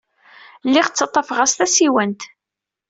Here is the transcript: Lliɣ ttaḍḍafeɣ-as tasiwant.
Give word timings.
Lliɣ 0.67 0.87
ttaḍḍafeɣ-as 0.87 1.53
tasiwant. 1.59 2.21